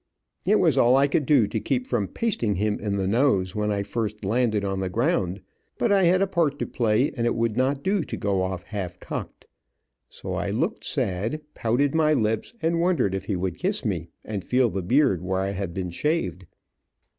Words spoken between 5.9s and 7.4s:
I had a part to play, and it